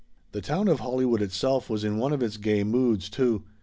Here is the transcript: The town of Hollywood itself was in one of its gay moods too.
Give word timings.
The 0.31 0.41
town 0.41 0.67
of 0.67 0.79
Hollywood 0.79 1.21
itself 1.21 1.69
was 1.69 1.83
in 1.83 1.99
one 1.99 2.11
of 2.11 2.23
its 2.23 2.37
gay 2.37 2.63
moods 2.63 3.07
too. 3.07 3.43